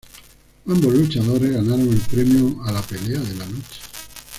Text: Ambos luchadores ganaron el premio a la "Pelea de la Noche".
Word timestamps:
Ambos 0.65 0.95
luchadores 0.95 1.51
ganaron 1.51 1.81
el 1.93 1.99
premio 1.99 2.59
a 2.63 2.71
la 2.71 2.81
"Pelea 2.81 3.19
de 3.19 3.35
la 3.35 3.45
Noche". 3.45 3.81